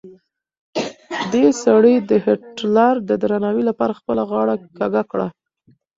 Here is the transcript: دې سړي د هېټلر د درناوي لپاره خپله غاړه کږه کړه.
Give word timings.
دې 1.33 1.45
سړي 1.63 1.95
د 2.09 2.11
هېټلر 2.25 2.93
د 3.09 3.11
درناوي 3.21 3.63
لپاره 3.69 3.97
خپله 3.99 4.21
غاړه 4.31 4.55
کږه 4.77 5.01
کړه. 5.11 5.27